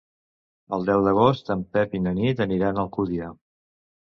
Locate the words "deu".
0.87-1.03